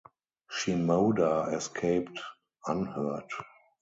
Shimoda 0.49 1.53
escaped 1.53 2.17
unhurt. 2.65 3.29